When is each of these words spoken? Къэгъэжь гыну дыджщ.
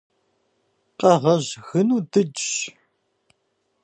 Къэгъэжь 0.99 1.51
гыну 1.67 1.99
дыджщ. 2.11 2.49